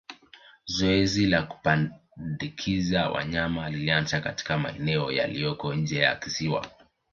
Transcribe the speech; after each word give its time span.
Zoezi 0.65 1.25
la 1.27 1.43
kupandikiza 1.43 3.09
wanyama 3.09 3.69
lilianza 3.69 4.21
katika 4.21 4.57
maeneo 4.57 5.11
yaliyoko 5.11 5.73
nje 5.73 5.99
ya 5.99 6.15
kisiwa 6.15 6.67